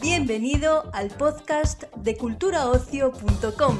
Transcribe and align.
Bienvenido 0.00 0.90
al 0.92 1.08
podcast 1.10 1.84
de 1.96 2.16
culturaocio.com. 2.16 3.78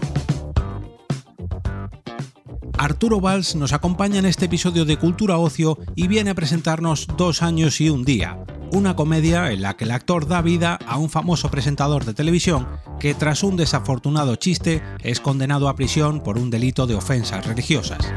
Arturo 2.78 3.20
Valls 3.20 3.56
nos 3.56 3.72
acompaña 3.72 4.18
en 4.18 4.26
este 4.26 4.46
episodio 4.46 4.84
de 4.84 4.98
Cultura 4.98 5.38
Ocio 5.38 5.78
y 5.94 6.08
viene 6.08 6.30
a 6.30 6.34
presentarnos 6.34 7.06
Dos 7.16 7.42
años 7.42 7.80
y 7.80 7.88
un 7.88 8.04
día, 8.04 8.44
una 8.72 8.96
comedia 8.96 9.50
en 9.52 9.62
la 9.62 9.76
que 9.76 9.84
el 9.84 9.90
actor 9.90 10.26
da 10.26 10.42
vida 10.42 10.78
a 10.86 10.98
un 10.98 11.10
famoso 11.10 11.50
presentador 11.50 12.04
de 12.04 12.14
televisión 12.14 12.66
que 13.00 13.14
tras 13.14 13.42
un 13.42 13.56
desafortunado 13.56 14.36
chiste 14.36 14.82
es 15.02 15.20
condenado 15.20 15.68
a 15.68 15.76
prisión 15.76 16.22
por 16.22 16.38
un 16.38 16.50
delito 16.50 16.86
de 16.86 16.94
ofensas 16.94 17.46
religiosas. 17.46 18.12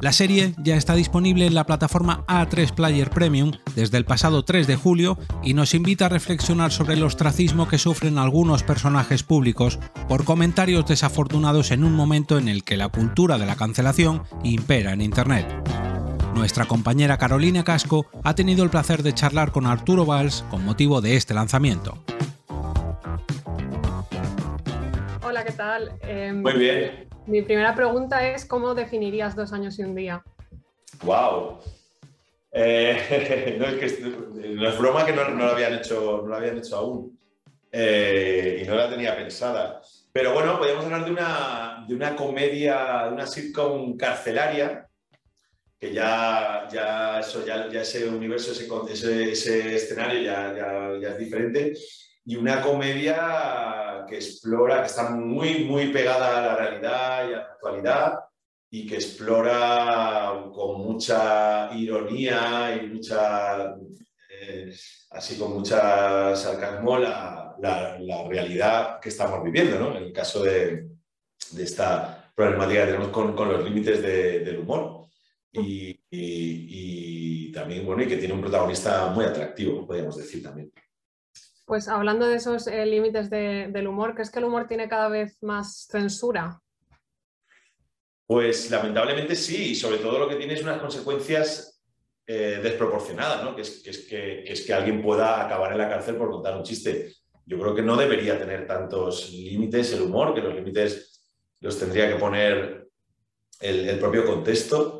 La 0.00 0.12
serie 0.12 0.54
ya 0.62 0.76
está 0.76 0.94
disponible 0.94 1.44
en 1.46 1.54
la 1.54 1.66
plataforma 1.66 2.24
A3 2.26 2.72
Player 2.72 3.10
Premium 3.10 3.52
desde 3.74 3.98
el 3.98 4.06
pasado 4.06 4.44
3 4.46 4.66
de 4.66 4.76
julio 4.76 5.18
y 5.42 5.52
nos 5.52 5.74
invita 5.74 6.06
a 6.06 6.08
reflexionar 6.08 6.72
sobre 6.72 6.94
el 6.94 7.02
ostracismo 7.02 7.68
que 7.68 7.76
sufren 7.76 8.16
algunos 8.16 8.62
personajes 8.62 9.22
públicos 9.22 9.78
por 10.08 10.24
comentarios 10.24 10.86
desafortunados 10.86 11.70
en 11.70 11.84
un 11.84 11.92
momento 11.92 12.38
en 12.38 12.48
el 12.48 12.64
que 12.64 12.78
la 12.78 12.88
cultura 12.88 13.36
de 13.36 13.44
la 13.44 13.56
cancelación 13.56 14.22
impera 14.42 14.94
en 14.94 15.02
Internet. 15.02 15.69
Nuestra 16.40 16.64
compañera 16.64 17.18
Carolina 17.18 17.64
Casco 17.64 18.06
ha 18.24 18.34
tenido 18.34 18.64
el 18.64 18.70
placer 18.70 19.02
de 19.02 19.12
charlar 19.12 19.52
con 19.52 19.66
Arturo 19.66 20.06
Valls 20.06 20.42
con 20.50 20.64
motivo 20.64 21.02
de 21.02 21.14
este 21.16 21.34
lanzamiento. 21.34 21.98
Hola, 25.22 25.44
¿qué 25.44 25.52
tal? 25.52 25.92
Em, 26.00 26.40
Muy 26.40 26.54
bien. 26.54 27.08
Mi 27.26 27.42
primera 27.42 27.74
pregunta 27.74 28.26
es, 28.26 28.46
¿cómo 28.46 28.74
definirías 28.74 29.36
dos 29.36 29.52
años 29.52 29.78
y 29.78 29.82
un 29.82 29.94
día? 29.94 30.24
¡Wow! 31.02 31.58
Eh, 32.52 33.56
no, 33.60 33.66
es 33.66 33.92
que, 33.92 34.00
no 34.54 34.66
es 34.66 34.78
broma 34.78 35.04
que 35.04 35.12
no, 35.12 35.28
no, 35.28 35.44
lo 35.44 35.52
habían 35.52 35.74
hecho, 35.74 36.22
no 36.22 36.28
lo 36.28 36.36
habían 36.36 36.56
hecho 36.56 36.78
aún. 36.78 37.18
Eh, 37.70 38.62
y 38.64 38.66
no 38.66 38.76
la 38.76 38.88
tenía 38.88 39.14
pensada. 39.14 39.82
Pero 40.10 40.32
bueno, 40.32 40.56
podríamos 40.56 40.86
hablar 40.86 41.04
de 41.04 41.10
una, 41.10 41.84
de 41.86 41.94
una 41.94 42.16
comedia, 42.16 43.04
de 43.04 43.12
una 43.12 43.26
sitcom 43.26 43.98
carcelaria, 43.98 44.86
que 45.80 45.94
ya, 45.94 46.68
ya, 46.70 47.20
eso, 47.20 47.44
ya, 47.44 47.70
ya 47.70 47.80
ese 47.80 48.06
universo, 48.06 48.52
ese, 48.52 48.68
ese, 48.92 49.32
ese 49.32 49.76
escenario 49.76 50.20
ya, 50.20 50.54
ya, 50.54 50.98
ya 51.00 51.08
es 51.08 51.18
diferente. 51.18 51.72
Y 52.26 52.36
una 52.36 52.60
comedia 52.60 54.04
que 54.06 54.16
explora, 54.16 54.80
que 54.80 54.88
está 54.88 55.08
muy, 55.08 55.64
muy 55.64 55.86
pegada 55.90 56.38
a 56.38 56.46
la 56.48 56.56
realidad 56.56 57.30
y 57.30 57.32
a 57.32 57.36
la 57.36 57.42
actualidad 57.44 58.18
y 58.70 58.86
que 58.86 58.96
explora 58.96 60.44
con 60.52 60.82
mucha 60.82 61.70
ironía 61.74 62.76
y 62.76 62.86
mucha, 62.86 63.74
eh, 64.28 64.72
así 65.10 65.38
con 65.38 65.54
mucha 65.54 66.36
sarcasmo 66.36 66.98
la, 66.98 67.56
la, 67.58 67.98
la, 67.98 68.28
realidad 68.28 69.00
que 69.00 69.08
estamos 69.08 69.42
viviendo, 69.42 69.78
¿no? 69.80 69.96
En 69.96 70.04
el 70.04 70.12
caso 70.12 70.44
de, 70.44 70.88
de 71.52 71.62
esta 71.64 72.32
problemática 72.34 72.80
que 72.80 72.92
tenemos 72.92 73.08
con, 73.08 73.34
con 73.34 73.48
los 73.50 73.64
límites 73.64 74.02
de, 74.02 74.40
del 74.40 74.58
humor. 74.58 75.00
Y, 75.52 75.90
y, 76.10 77.48
y, 77.48 77.52
también, 77.52 77.84
bueno, 77.84 78.02
y 78.02 78.06
que 78.06 78.16
tiene 78.16 78.34
un 78.34 78.40
protagonista 78.40 79.08
muy 79.08 79.24
atractivo, 79.24 79.86
podríamos 79.86 80.16
decir 80.16 80.42
también. 80.42 80.72
Pues 81.66 81.88
hablando 81.88 82.26
de 82.26 82.36
esos 82.36 82.66
eh, 82.66 82.86
límites 82.86 83.30
de, 83.30 83.68
del 83.70 83.88
humor, 83.88 84.14
¿crees 84.14 84.30
que 84.30 84.38
el 84.38 84.44
humor 84.44 84.66
tiene 84.66 84.88
cada 84.88 85.08
vez 85.08 85.38
más 85.42 85.86
censura? 85.90 86.60
Pues 88.26 88.70
lamentablemente 88.70 89.34
sí, 89.34 89.70
y 89.70 89.74
sobre 89.74 89.98
todo 89.98 90.18
lo 90.20 90.28
que 90.28 90.36
tiene 90.36 90.54
es 90.54 90.62
unas 90.62 90.80
consecuencias 90.80 91.80
eh, 92.26 92.60
desproporcionadas, 92.62 93.42
¿no? 93.42 93.56
que, 93.56 93.62
es, 93.62 93.82
que, 93.82 93.90
es 93.90 93.98
que, 93.98 94.44
que, 94.44 94.52
es 94.52 94.64
que 94.64 94.72
alguien 94.72 95.02
pueda 95.02 95.44
acabar 95.44 95.72
en 95.72 95.78
la 95.78 95.88
cárcel 95.88 96.14
por 96.14 96.30
contar 96.30 96.56
un 96.56 96.62
chiste. 96.62 97.12
Yo 97.44 97.58
creo 97.58 97.74
que 97.74 97.82
no 97.82 97.96
debería 97.96 98.38
tener 98.38 98.68
tantos 98.68 99.30
límites 99.30 99.92
el 99.92 100.02
humor, 100.02 100.32
que 100.32 100.40
los 100.40 100.54
límites 100.54 101.28
los 101.58 101.76
tendría 101.76 102.08
que 102.08 102.20
poner 102.20 102.88
el, 103.60 103.88
el 103.88 103.98
propio 103.98 104.24
contexto, 104.24 104.99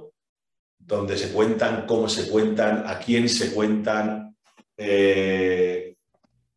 donde 0.96 1.16
se 1.16 1.32
cuentan, 1.32 1.86
cómo 1.86 2.08
se 2.08 2.28
cuentan, 2.28 2.84
a 2.86 2.98
quién 2.98 3.28
se 3.28 3.52
cuentan. 3.52 4.36
Eh, 4.76 5.94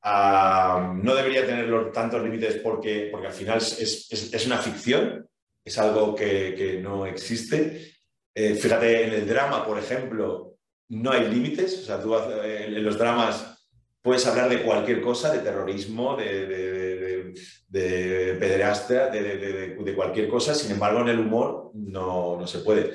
a, 0.02 0.94
no 1.02 1.16
debería 1.16 1.46
tener 1.46 1.92
tantos 1.92 2.22
límites 2.22 2.56
porque, 2.56 3.10
porque 3.12 3.28
al 3.28 3.34
final 3.34 3.58
es, 3.58 4.12
es, 4.12 4.34
es 4.34 4.46
una 4.46 4.58
ficción, 4.58 5.28
es 5.64 5.78
algo 5.78 6.16
que, 6.16 6.56
que 6.56 6.80
no 6.82 7.06
existe. 7.06 7.94
Eh, 8.36 8.56
fíjate, 8.56 9.08
en 9.08 9.14
el 9.14 9.28
drama, 9.28 9.66
por 9.66 9.78
ejemplo, 9.78 10.56
no 10.90 11.12
hay 11.12 11.30
límites. 11.30 11.80
O 11.80 11.86
sea, 11.86 12.02
tú 12.02 12.16
eh, 12.16 12.66
en 12.68 12.84
los 12.84 12.98
dramas 12.98 13.54
puedes 14.02 14.26
hablar 14.28 14.50
de 14.50 14.64
cualquier 14.64 15.02
cosa, 15.02 15.32
de 15.32 15.40
terrorismo, 15.40 16.16
de, 16.18 16.46
de, 16.46 16.96
de, 16.98 17.34
de 17.70 18.34
pederastia, 18.36 19.08
de, 19.08 19.94
cualquier 19.96 20.28
cosa. 20.28 20.54
Sin 20.54 20.72
embargo, 20.72 21.02
en 21.02 21.10
el 21.10 21.20
humor 21.20 21.72
no, 21.74 22.38
no, 22.38 22.48
se 22.48 22.60
puede. 22.60 22.94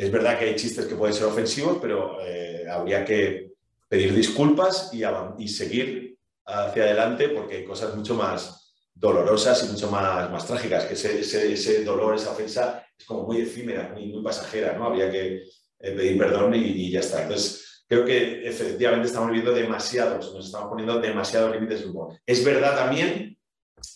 Es 0.00 0.10
verdad 0.10 0.38
que 0.38 0.46
hay 0.46 0.56
chistes 0.56 0.86
que 0.86 0.94
pueden 0.94 1.14
ser 1.14 1.26
ofensivos, 1.26 1.76
pero 1.78 2.16
eh, 2.22 2.64
habría 2.66 3.04
que 3.04 3.50
pedir 3.86 4.14
disculpas 4.14 4.90
y, 4.94 5.46
seguir 5.46 6.16
hacia 6.46 6.84
adelante 6.84 7.28
porque 7.28 7.58
hay 7.58 7.64
cosas 7.66 7.94
mucho 7.94 8.14
más 8.14 8.72
dolorosas 8.94 9.62
y 9.62 9.72
mucho 9.72 9.90
más, 9.90 10.46
trágicas, 10.46 10.86
que 10.86 10.94
ese, 10.94 11.84
dolor, 11.84 12.14
esa 12.14 12.30
ofensa 12.30 12.82
es 12.98 13.04
como 13.04 13.24
muy 13.24 13.42
efímera, 13.42 13.92
muy, 13.94 14.22
pasajera, 14.22 14.72
¿no? 14.72 14.86
Habría 14.86 15.10
que 15.10 15.42
eh, 15.78 15.92
pedir 15.92 16.16
perdón 16.16 16.54
y, 16.54 16.90
ya 16.90 17.00
está. 17.00 17.24
Entonces, 17.24 17.84
creo 17.86 18.02
que 18.02 18.48
efectivamente 18.48 19.06
estamos 19.06 19.28
viviendo 19.28 19.52
demasiados, 19.52 20.32
nos 20.32 20.46
estamos 20.46 20.70
poniendo 20.70 20.98
demasiados 20.98 21.52
límites. 21.52 21.84
Es 22.24 22.42
verdad 22.42 22.74
también 22.74 23.36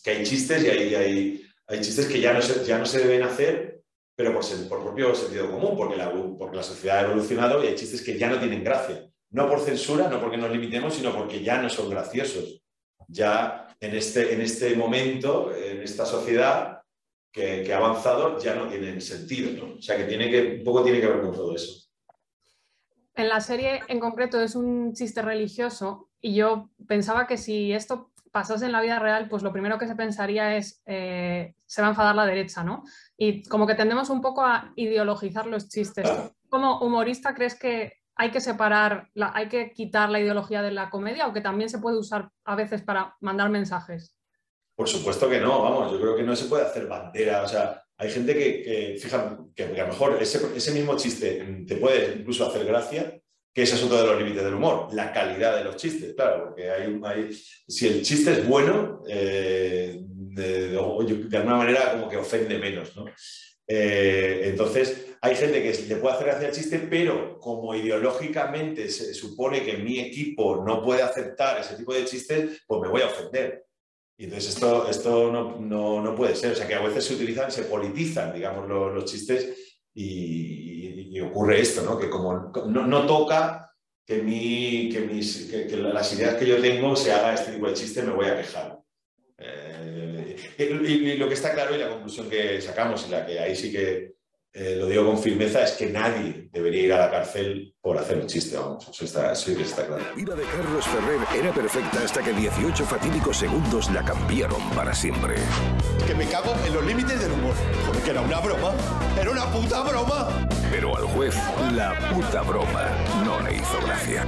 que 0.03 0.10
hay 0.10 0.22
chistes 0.22 0.65
y 0.65 0.69
hay, 0.69 1.50
chistes 1.81 2.04
que 2.04 2.21
ya 2.21 2.34
no 2.34 2.84
se 2.84 2.98
deben 2.98 3.22
hacer, 3.22 3.74
pero 4.17 4.33
por, 4.33 4.69
por 4.69 4.83
propio 4.83 5.15
sentido 5.15 5.51
común, 5.51 5.77
porque 5.77 5.97
la, 5.97 6.13
porque 6.13 6.57
la 6.57 6.63
sociedad 6.63 6.99
ha 6.99 7.07
evolucionado 7.07 7.63
y 7.63 7.67
hay 7.67 7.75
chistes 7.75 8.03
que 8.03 8.19
ya 8.19 8.29
no 8.29 8.39
tienen 8.39 8.63
gracia. 8.63 9.09
No 9.31 9.49
por 9.49 9.61
censura, 9.61 10.09
no 10.09 10.21
porque 10.21 10.37
nos 10.37 10.51
limitemos, 10.51 10.95
sino 10.95 11.13
porque 11.13 11.43
ya 11.43 11.61
no 11.61 11.69
son 11.69 11.91
graciosos. 11.91 12.63
Ya 13.09 13.67
en 13.81 13.97
este, 13.97 14.33
en 14.33 14.41
este 14.41 14.77
momento, 14.77 15.55
en 15.55 15.83
esta 15.83 16.07
sociedad 16.07 16.83
que, 17.33 17.73
ha 17.73 17.79
avanzado, 17.79 18.39
ya 18.39 18.55
no 18.55 18.69
tienen 18.69 19.01
sentido. 19.01 19.75
O 19.77 19.83
sea, 19.83 19.97
que, 19.97 20.05
tiene 20.05 20.31
que 20.31 20.63
poco 20.65 20.85
tiene 20.85 21.01
que 21.01 21.09
ver 21.09 21.21
con 21.21 21.33
todo 21.33 21.55
eso. 21.55 21.91
En 23.17 23.29
la 23.29 23.41
serie 23.41 23.81
en 23.89 23.99
concreto 23.99 24.41
es 24.41 24.55
un 24.55 24.93
chiste 24.93 25.21
religioso 25.23 26.09
y 26.21 26.35
yo 26.35 26.71
pensaba 26.87 27.27
que 27.27 27.37
si 27.37 27.73
esto 27.73 28.13
pasase 28.34 28.67
en 28.67 28.72
la 28.72 28.81
vida 28.81 28.99
real, 28.99 29.28
pues 29.28 29.45
lo 29.45 29.53
primero 29.53 29.78
que 29.78 29.87
se 29.87 29.95
pensaría 29.95 30.56
es, 30.56 30.83
eh, 30.87 31.55
se 31.67 31.81
va 31.81 31.87
a 31.87 31.91
enfadar 31.93 32.17
la 32.17 32.27
derecha, 32.27 32.65
¿no? 32.65 32.83
Y 33.17 33.45
como 33.45 33.65
que 33.65 33.77
tendemos 33.77 34.11
un 34.11 34.21
poco 34.21 34.43
a 34.45 34.72
ideologizar 34.75 35.47
los 35.47 35.69
chistes. 35.69 36.11
Como 36.49 36.81
humorista, 36.81 37.33
¿crees 37.33 37.55
que 37.56 37.93
hay 38.17 38.33
que 38.33 38.41
separar, 38.41 39.09
la, 39.15 39.31
hay 39.37 39.49
que 39.49 39.71
quitar 39.72 40.11
la 40.11 40.19
ideología 40.19 40.62
de 40.62 40.72
la 40.72 40.91
comedia 40.91 41.28
o 41.28 41.33
que 41.33 41.43
también 41.43 41.71
se 41.71 41.78
puede 41.78 41.97
usar 41.97 42.28
a 42.45 42.56
veces 42.56 42.83
para 42.83 43.17
mandar 43.21 43.50
mensajes? 43.50 44.17
Por 44.75 44.89
supuesto 44.89 45.31
que 45.31 45.39
no, 45.39 45.62
vamos, 45.62 45.93
yo 45.93 46.01
creo 46.01 46.16
que 46.16 46.25
no 46.25 46.34
se 46.34 46.47
puede 46.47 46.65
hacer 46.65 46.89
bandera, 46.89 47.45
o 47.45 47.47
sea, 47.47 47.84
hay 47.97 48.11
gente 48.11 48.34
que, 48.34 48.62
que 48.65 48.99
fíjate, 49.01 49.45
que, 49.55 49.75
que, 49.75 49.81
a 49.81 49.84
lo 49.84 49.93
mejor 49.93 50.21
ese, 50.21 50.45
ese, 50.56 50.72
mismo 50.72 50.97
chiste 50.97 51.65
te 51.69 51.77
puede 51.77 52.16
incluso 52.19 52.49
hacer 52.49 52.66
gracia, 52.66 53.16
que 53.54 53.62
ese 53.62 53.76
es 53.76 53.84
otro 53.84 53.98
de 53.98 54.06
los 54.09 54.19
límites 54.19 54.42
del 54.42 54.54
humor, 54.54 54.88
la 54.92 55.12
calidad 55.12 55.56
de 55.56 55.62
los 55.62 55.76
chistes, 55.76 56.15
claro, 56.15 56.47
porque 56.47 56.70
hay, 56.70 57.00
hay 57.04 57.32
si 57.32 57.87
el 57.87 58.03
chiste 58.03 58.32
es 58.32 58.47
bueno, 58.47 59.03
eh, 59.09 60.00
de, 60.03 60.76
alguna 60.76 61.56
manera 61.56 61.92
como 61.92 62.09
que 62.09 62.16
ofende 62.16 62.59
menos, 62.59 62.97
¿no? 62.97 63.06
Eh, 63.66 64.42
entonces, 64.47 65.16
hay 65.21 65.36
gente 65.36 65.62
que 65.62 65.72
le 65.89 65.97
puede 65.97 66.15
hacer 66.16 66.27
gracia 66.27 66.48
el 66.48 66.54
chiste, 66.54 66.78
pero 66.91 67.39
como 67.39 67.74
ideológicamente 67.74 68.91
se 68.91 69.15
supone 69.15 69.65
que 69.65 69.78
mi 69.78 70.00
equipo 70.00 70.65
no 70.66 70.83
puede 70.83 71.03
aceptar 71.03 71.60
ese 71.60 71.77
tipo 71.77 71.95
de 71.95 72.04
chistes, 72.04 72.62
pues 72.66 72.80
me 72.83 72.89
voy 72.89 73.03
a 73.03 73.07
ofender. 73.07 73.65
Y 74.18 74.24
entonces 74.24 74.54
esto, 74.54 74.89
esto 74.89 75.33
no, 75.33 75.59
no, 75.60 76.03
no 76.03 76.15
puede 76.15 76.36
ser. 76.36 76.53
O 76.53 76.57
sea, 76.57 76.68
que 76.68 76.74
a 76.74 76.83
veces 76.83 77.04
se 77.04 77.15
utilizan, 77.15 77.50
se 77.50 77.62
politizan, 77.62 78.34
digamos, 78.34 78.68
los, 78.68 78.92
los 78.92 79.04
chistes 79.07 79.73
y, 79.95 81.21
ocurre 81.21 81.61
esto, 81.61 81.83
¿no? 81.83 81.99
Que 81.99 82.11
como 82.11 82.53
no, 82.67 83.07
toca 83.07 83.73
que, 84.05 84.23
mi, 84.23 84.91
que, 84.93 85.01
mis, 85.01 85.47
que, 85.47 85.77
las 85.77 86.13
ideas 86.13 86.35
que 86.35 86.47
yo 86.47 86.61
tengo 86.61 86.95
se 86.97 87.13
haga 87.13 87.35
este 87.35 87.53
tipo 87.53 87.69
de 87.69 87.75
chiste, 87.75 88.03
me 88.03 88.13
voy 88.13 88.27
a 88.27 88.37
quejar. 88.37 88.79
Eh, 89.39 90.37
y, 90.59 90.63
y, 90.65 91.17
lo 91.17 91.29
que 91.29 91.35
está 91.35 91.55
claro 91.55 91.75
y 91.75 91.79
la 91.79 91.89
conclusión 91.89 92.29
que 92.29 92.61
sacamos, 92.61 93.05
en 93.05 93.13
la 93.13 93.25
que 93.25 93.39
ahí 93.39 93.57
sí 93.57 93.73
que 93.73 94.14
eh, 94.56 94.77
lo 94.77 94.86
digo 94.86 95.04
con 95.04 95.18
firmeza, 95.18 95.65
es 95.65 95.72
que 95.72 95.86
nadie 95.86 96.48
debería 96.53 96.83
ir 96.83 96.92
a 96.92 96.98
la 96.98 97.10
cárcel 97.10 97.74
por 97.80 97.98
hacer 97.98 98.18
un 98.18 98.28
chiste, 98.28 98.56
vamos, 98.56 98.89
eso 98.89 99.04
está, 99.04 99.33
eso 99.33 99.51
está 99.51 99.84
claro. 99.84 100.04
La 100.04 100.15
vida 100.15 100.36
de 100.36 100.45
Carlos 100.45 100.86
Ferrer 100.86 101.21
era 101.36 101.53
perfecta 101.53 102.04
hasta 102.04 102.22
que 102.22 102.33
18 102.33 102.84
fatídicos 102.84 103.36
segundos 103.36 103.91
la 103.91 104.04
cambiaron 104.04 104.62
para 104.71 104.95
siempre. 104.95 105.34
Que 106.06 106.15
me 106.15 106.24
cago 106.27 106.54
en 106.65 106.72
los 106.72 106.86
límites 106.86 107.21
del 107.21 107.33
humor. 107.33 107.54
Joder, 107.84 108.03
que 108.03 108.10
era 108.10 108.21
una 108.21 108.39
broma. 108.39 108.72
Era 109.21 109.30
una 109.33 109.45
puta 109.51 109.83
broma. 109.83 110.48
Pero 110.71 110.97
al 110.97 111.04
juez, 111.04 111.34
la 111.74 111.98
puta 112.10 112.42
broma 112.42 112.91
no 113.24 113.41
le 113.41 113.57
hizo 113.57 113.80
gracia. 113.84 114.24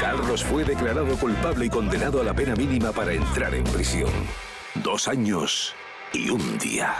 Carlos 0.00 0.42
fue 0.42 0.64
declarado 0.64 1.16
culpable 1.18 1.66
y 1.66 1.70
condenado 1.70 2.20
a 2.20 2.24
la 2.24 2.34
pena 2.34 2.56
mínima 2.56 2.90
para 2.90 3.12
entrar 3.12 3.54
en 3.54 3.62
prisión. 3.64 4.10
Dos 4.82 5.06
años 5.06 5.72
y 6.12 6.30
un 6.30 6.58
día. 6.58 6.96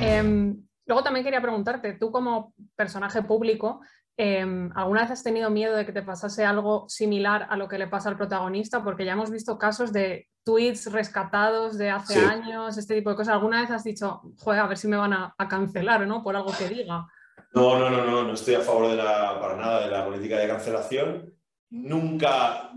Em, 0.00 0.67
luego 0.88 1.04
también 1.04 1.24
quería 1.24 1.42
preguntarte, 1.42 1.92
tú 1.92 2.10
como 2.10 2.54
personaje 2.74 3.22
público, 3.22 3.80
em, 4.16 4.70
¿alguna 4.74 5.02
vez 5.02 5.12
has 5.12 5.22
tenido 5.22 5.50
miedo 5.50 5.76
de 5.76 5.86
que 5.86 5.92
te 5.92 6.02
pasase 6.02 6.44
algo 6.44 6.88
similar 6.88 7.46
a 7.50 7.56
lo 7.56 7.68
que 7.68 7.78
le 7.78 7.86
pasa 7.86 8.08
al 8.08 8.16
protagonista? 8.16 8.82
Porque 8.82 9.04
ya 9.04 9.12
hemos 9.12 9.30
visto 9.30 9.58
casos 9.58 9.92
de 9.92 10.26
tweets 10.44 10.90
rescatados 10.90 11.76
de 11.76 11.90
hace 11.90 12.24
años, 12.24 12.78
este 12.78 12.96
tipo 12.96 13.10
de 13.10 13.16
cosas. 13.16 13.34
¿Alguna 13.34 13.60
vez 13.60 13.70
has 13.70 13.84
dicho, 13.84 14.22
joder, 14.38 14.60
a 14.60 14.66
ver 14.66 14.78
si 14.78 14.88
me 14.88 14.96
van 14.96 15.12
a, 15.12 15.34
cancelar, 15.48 16.06
¿no? 16.06 16.24
Por 16.24 16.34
algo 16.34 16.52
que 16.58 16.68
diga. 16.68 17.06
No, 17.52 17.78
no, 17.78 17.90
no, 17.90 18.04
no, 18.04 18.24
no 18.24 18.32
estoy 18.32 18.54
a 18.54 18.60
favor 18.60 18.88
de 18.88 18.96
la, 18.96 19.38
para 19.40 19.56
nada 19.56 19.80
de 19.82 19.90
la 19.90 20.04
política 20.04 20.38
de 20.38 20.48
cancelación. 20.48 21.34
Nunca 21.70 22.72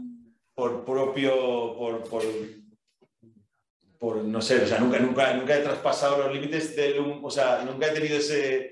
por 0.54 0.84
propio, 0.84 1.76
por, 1.78 2.04
por 2.10 2.22
por, 4.02 4.18
no 4.24 4.42
sé, 4.42 4.64
o 4.64 4.66
sea, 4.66 4.80
nunca, 4.80 4.98
nunca, 4.98 5.32
nunca 5.36 5.56
he 5.56 5.62
traspasado 5.62 6.24
los 6.24 6.34
límites 6.34 6.76
del, 6.76 6.98
o 7.22 7.30
sea, 7.30 7.64
nunca 7.64 7.86
he 7.86 7.92
tenido 7.92 8.18
ese, 8.18 8.72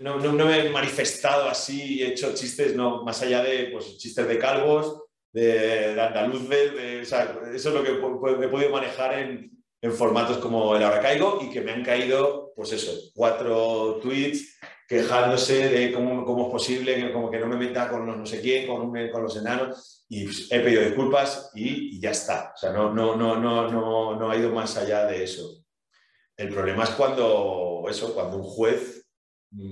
no, 0.00 0.20
no, 0.20 0.44
me 0.46 0.60
he 0.60 0.70
manifestado 0.70 1.48
así 1.48 1.94
y 1.94 2.02
he 2.04 2.10
hecho 2.10 2.32
chistes, 2.32 2.76
no, 2.76 3.02
más 3.02 3.20
allá 3.22 3.42
de, 3.42 3.70
pues, 3.72 3.98
chistes 3.98 4.28
de 4.28 4.38
calvos, 4.38 5.02
de, 5.32 5.94
de 5.94 5.94
de, 5.94 7.00
o 7.00 7.04
sea, 7.04 7.36
eso 7.52 7.68
es 7.70 7.74
lo 7.74 7.82
que 7.82 8.44
he 8.44 8.48
podido 8.48 8.70
manejar 8.70 9.18
en, 9.18 9.50
en 9.82 9.92
formatos 9.92 10.38
como 10.38 10.76
el 10.76 10.82
Ahora 10.82 11.00
Caigo 11.00 11.40
y 11.42 11.50
que 11.50 11.60
me 11.60 11.72
han 11.72 11.84
caído, 11.84 12.52
pues 12.54 12.72
eso, 12.72 12.92
cuatro 13.14 13.98
tweets 14.00 14.58
quejándose 14.88 15.68
de 15.68 15.92
cómo, 15.92 16.24
cómo 16.24 16.46
es 16.46 16.52
posible, 16.52 17.12
como 17.12 17.30
que 17.30 17.38
no 17.38 17.46
me 17.46 17.56
meta 17.56 17.88
con 17.88 18.06
los 18.06 18.16
no 18.16 18.24
sé 18.24 18.40
quién, 18.40 18.68
con, 18.68 18.92
con 19.10 19.22
los 19.22 19.36
enanos, 19.36 20.04
y 20.08 20.28
he 20.54 20.60
pedido 20.60 20.82
disculpas 20.82 21.50
y, 21.54 21.98
ya 21.98 22.10
está. 22.10 22.52
O 22.54 22.58
sea, 22.58 22.72
no, 22.72 22.92
no, 22.92 23.16
no, 23.16 23.40
no, 23.40 23.70
no, 23.70 24.16
no 24.16 24.30
ha 24.30 24.36
ido 24.36 24.52
más 24.52 24.76
allá 24.76 25.06
de 25.06 25.24
eso. 25.24 25.64
El 26.36 26.50
problema 26.50 26.84
es 26.84 26.90
cuando, 26.90 27.84
eso, 27.88 28.14
cuando 28.14 28.36
un 28.36 28.44
juez 28.44 29.08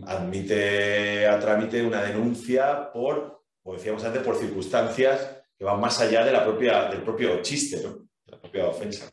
admite 0.06 1.26
a 1.26 1.38
trámite 1.38 1.82
una 1.82 2.02
denuncia 2.02 2.90
por, 2.92 3.44
como 3.62 3.76
decíamos 3.76 4.02
antes, 4.04 4.22
por 4.22 4.36
circunstancias 4.36 5.42
que 5.56 5.64
van 5.64 5.80
más 5.80 6.00
allá 6.00 6.24
de 6.24 6.32
la 6.32 6.44
propia, 6.44 6.88
del 6.88 7.02
propio 7.02 7.42
chiste, 7.42 7.82
¿no? 7.82 8.08
de 8.24 8.32
la 8.32 8.40
propia 8.40 8.66
ofensa. 8.66 9.10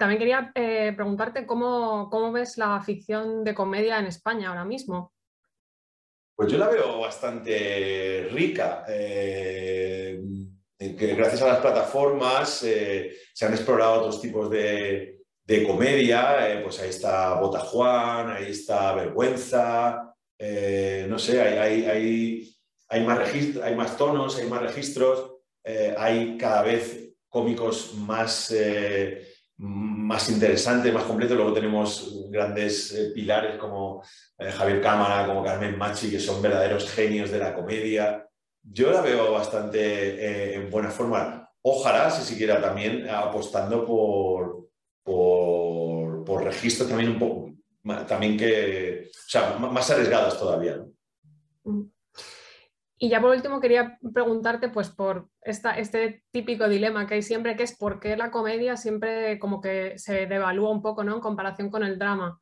También 0.00 0.18
quería 0.18 0.50
eh, 0.54 0.94
preguntarte 0.96 1.44
cómo, 1.44 2.32
ves 2.32 2.56
la 2.56 2.80
ficción 2.80 3.44
de 3.44 3.54
comedia 3.54 3.98
en 3.98 4.06
España 4.06 4.48
ahora 4.48 4.64
mismo. 4.64 5.12
Pues 6.34 6.50
yo 6.50 6.56
la 6.56 6.68
veo 6.68 7.00
bastante 7.00 8.30
rica. 8.32 8.86
Eh, 8.88 10.18
gracias 10.78 11.42
a 11.42 11.48
las 11.48 11.58
plataformas 11.58 12.62
eh, 12.62 13.14
se 13.34 13.44
han 13.44 13.52
explorado 13.52 14.00
otros 14.00 14.22
tipos 14.22 14.48
de, 14.48 15.18
comedia. 15.66 16.60
pues 16.62 16.80
ahí 16.80 16.88
está 16.88 17.34
Bota 17.34 17.60
Juan, 17.60 18.30
ahí 18.30 18.52
está 18.52 18.94
Vergüenza. 18.94 20.14
no 21.08 21.18
sé, 21.18 21.42
hay, 21.42 21.84
hay, 21.84 22.56
hay, 22.88 23.04
más 23.04 23.18
hay 23.62 23.76
más 23.76 23.98
tonos, 23.98 24.38
hay 24.38 24.48
más 24.48 24.62
registros. 24.62 25.34
hay 25.98 26.38
cada 26.38 26.62
vez 26.62 27.10
cómicos 27.30 27.94
más 27.94 28.52
más 29.60 30.30
interesante, 30.30 30.90
más 30.90 31.04
completo. 31.04 31.34
Luego 31.34 31.52
tenemos 31.52 32.26
grandes 32.30 32.92
eh, 32.92 33.10
pilares 33.14 33.58
como 33.58 34.02
eh, 34.38 34.50
Javier 34.50 34.80
Cámara, 34.80 35.26
como 35.26 35.44
Carmen 35.44 35.76
Machi, 35.76 36.10
que 36.10 36.18
son 36.18 36.40
verdaderos 36.40 36.90
genios 36.90 37.30
de 37.30 37.38
la 37.38 37.54
comedia. 37.54 38.26
Yo 38.62 38.90
la 38.90 39.02
veo 39.02 39.32
bastante 39.32 39.80
eh, 39.80 40.54
en 40.54 40.70
buena 40.70 40.90
forma. 40.90 41.48
Ojalá 41.62 42.10
se 42.10 42.24
siguiera 42.24 42.58
también 42.60 43.06
apostando 43.10 43.84
por, 43.84 44.70
por, 45.04 46.44
registros 46.44 46.88
también 46.88 47.10
un 47.10 47.18
poco, 47.18 47.52
también 48.08 48.38
que, 48.38 49.10
o 49.12 49.28
sea, 49.28 49.58
más 49.58 49.90
arriesgados 49.90 50.38
todavía. 50.38 50.82
Mm. 51.64 51.82
Y 53.02 53.08
ya 53.08 53.18
por 53.22 53.30
último 53.30 53.62
quería 53.62 53.98
preguntarte 54.12 54.68
pues 54.68 54.90
por 54.90 55.30
este 55.40 56.22
típico 56.30 56.68
dilema 56.68 57.06
que 57.06 57.14
hay 57.14 57.22
siempre, 57.22 57.56
que 57.56 57.62
es 57.62 57.74
por 57.74 57.98
qué 57.98 58.14
la 58.14 58.30
comedia 58.30 58.76
siempre 58.76 59.38
como 59.38 59.62
que 59.62 59.98
se 59.98 60.26
devalúa 60.26 60.70
un 60.70 60.82
poco 60.82 61.02
¿no? 61.02 61.14
en 61.14 61.20
comparación 61.22 61.70
con 61.70 61.82
el 61.82 61.98
drama, 61.98 62.38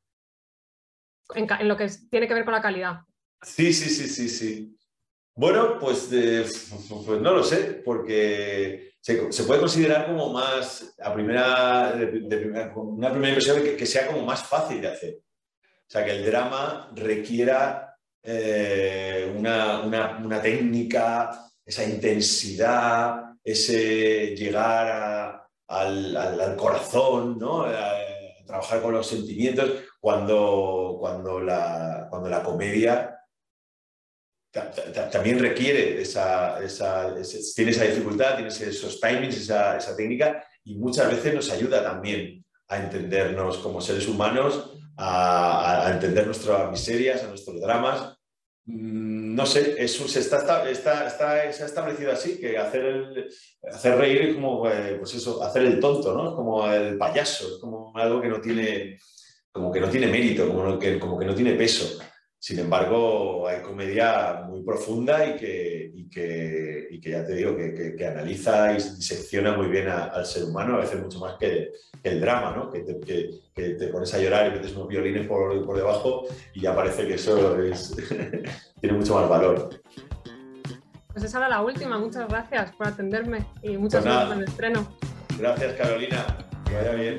en, 1.36 1.46
lo 1.68 1.76
que 1.76 1.88
tiene 2.10 2.26
que 2.26 2.34
ver 2.34 2.44
con 2.44 2.54
la 2.54 2.60
calidad. 2.60 3.02
Sí, 3.40 3.72
sí, 3.72 3.88
sí, 3.88 4.08
sí, 4.08 4.28
sí. 4.28 4.76
Bueno, 5.36 5.78
pues, 5.78 6.08
pues 7.06 7.20
no 7.20 7.34
lo 7.34 7.44
sé, 7.44 7.80
porque 7.84 8.94
se, 9.00 9.44
puede 9.44 9.60
considerar 9.60 10.06
como 10.06 10.32
más, 10.32 10.92
a 11.00 11.14
primera, 11.14 11.94
una 12.74 13.10
primera 13.10 13.28
impresión 13.28 13.62
que, 13.62 13.76
que 13.76 13.86
sea 13.86 14.08
como 14.08 14.26
más 14.26 14.42
fácil 14.42 14.80
de 14.80 14.88
hacer. 14.88 15.18
O 15.60 15.90
sea, 15.90 16.04
que 16.04 16.10
el 16.10 16.26
drama 16.26 16.90
requiera 16.96 17.87
eh, 18.22 19.32
una, 19.36 20.40
técnica, 20.42 21.48
esa 21.64 21.84
intensidad, 21.84 23.34
ese 23.42 24.34
llegar 24.36 25.46
al, 25.68 26.56
corazón, 26.56 27.38
¿no? 27.38 27.66
trabajar 28.46 28.80
con 28.82 28.94
los 28.94 29.06
sentimientos, 29.06 29.70
cuando, 30.00 30.96
cuando, 31.00 31.40
la, 31.40 32.06
cuando 32.10 32.28
la 32.28 32.42
comedia 32.42 33.18
también 35.12 35.38
requiere 35.38 36.00
esa, 36.00 36.62
esa, 36.62 37.14
tiene 37.54 37.70
esa 37.70 37.84
dificultad, 37.84 38.36
tiene 38.36 38.48
esos 38.48 39.00
timings, 39.00 39.36
esa, 39.36 39.76
esa 39.76 39.96
técnica, 39.96 40.44
y 40.64 40.76
muchas 40.76 41.10
veces 41.10 41.34
nos 41.34 41.50
ayuda 41.50 41.82
también 41.82 42.44
a 42.68 42.78
entendernos 42.78 43.58
como 43.58 43.80
seres 43.80 44.08
humanos 44.08 44.77
a, 44.98 45.90
entender 45.92 46.26
nuestras 46.26 46.70
miserias, 46.70 47.22
a 47.22 47.28
nuestros 47.28 47.60
dramas. 47.60 48.16
Mm, 48.66 49.34
no 49.34 49.46
sé, 49.46 49.76
eso 49.78 50.06
se, 50.08 50.20
está, 50.20 50.38
está, 50.68 51.06
está, 51.06 51.52
se 51.52 51.62
ha 51.62 51.66
establecido 51.66 52.12
así, 52.12 52.38
que 52.38 52.58
hacer, 52.58 52.84
el, 52.84 53.30
hacer 53.72 53.96
reír 53.96 54.22
es 54.22 54.34
como, 54.34 54.68
eh, 54.68 54.96
pues 54.98 55.14
eso, 55.14 55.42
hacer 55.42 55.62
el 55.62 55.80
tonto, 55.80 56.12
¿no? 56.14 56.30
Es 56.30 56.34
como 56.34 56.70
el 56.70 56.98
payaso, 56.98 57.46
es 57.54 57.60
como 57.60 57.96
algo 57.96 58.20
que 58.20 58.28
no 58.28 58.40
tiene, 58.40 58.98
como 59.52 59.72
que 59.72 59.80
no 59.80 59.88
tiene 59.88 60.08
mérito, 60.08 60.48
como 60.48 60.78
que, 60.78 60.98
como 60.98 61.18
que 61.18 61.26
no 61.26 61.34
tiene 61.34 61.54
peso. 61.54 61.98
Sin 62.40 62.60
embargo, 62.60 63.48
hay 63.48 63.62
comedia 63.62 64.44
muy 64.46 64.62
profunda 64.62 65.26
y 65.26 65.36
que, 65.36 65.90
y 65.92 66.08
que, 66.08 66.86
y 66.90 67.00
que 67.00 67.10
ya 67.10 67.26
te 67.26 67.34
digo, 67.34 67.56
que, 67.56 67.96
que, 67.96 68.06
analiza 68.06 68.72
y 68.72 68.76
disecciona 68.76 69.56
muy 69.56 69.66
bien 69.66 69.88
al 69.88 70.24
ser 70.24 70.44
humano, 70.44 70.76
a 70.76 70.80
veces 70.80 71.02
mucho 71.02 71.18
más 71.18 71.36
que, 71.36 71.72
el 72.04 72.20
drama, 72.20 72.54
¿no? 72.54 72.70
que, 72.70 72.80
te, 72.80 73.74
te, 73.74 73.88
pones 73.88 74.14
a 74.14 74.18
llorar 74.18 74.46
y 74.46 74.50
metes 74.52 74.72
unos 74.76 74.86
violines 74.86 75.26
por, 75.26 75.66
por 75.66 75.76
debajo 75.76 76.28
y 76.54 76.60
ya 76.60 76.76
parece 76.76 77.08
que 77.08 77.14
eso 77.14 77.60
es, 77.60 77.96
tiene 78.80 78.96
mucho 78.96 79.16
más 79.16 79.28
valor. 79.28 79.70
Pues 81.18 81.24
esa 81.24 81.38
era 81.38 81.48
la 81.48 81.62
última. 81.62 81.98
Muchas 81.98 82.28
gracias 82.28 82.70
por 82.76 82.86
atenderme 82.86 83.44
y 83.62 83.76
muchas 83.76 84.04
pues 84.04 84.14
gracias 84.14 84.28
por 84.28 84.42
el 84.42 84.48
estreno. 84.48 84.98
Gracias, 85.36 85.72
Carolina. 85.74 86.24
Que 86.64 86.74
vaya 86.74 86.92
bien. 86.92 87.18